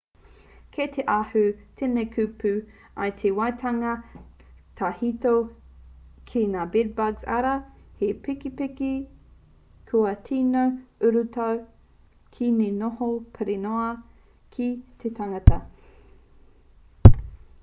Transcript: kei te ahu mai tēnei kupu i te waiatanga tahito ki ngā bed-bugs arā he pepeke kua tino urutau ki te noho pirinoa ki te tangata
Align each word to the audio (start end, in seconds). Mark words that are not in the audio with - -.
kei 0.75 0.85
te 0.93 1.03
ahu 1.15 1.41
mai 1.49 1.65
tēnei 1.79 2.05
kupu 2.13 2.51
i 3.07 3.11
te 3.17 3.31
waiatanga 3.39 3.89
tahito 4.79 5.33
ki 6.31 6.41
ngā 6.53 6.63
bed-bugs 6.75 7.27
arā 7.35 7.51
he 7.99 8.09
pepeke 8.25 8.89
kua 9.91 10.13
tino 10.31 10.63
urutau 11.09 11.61
ki 12.37 12.47
te 12.63 12.71
noho 12.79 13.11
pirinoa 13.37 13.91
ki 14.57 14.71
te 15.05 15.13
tangata 15.21 15.61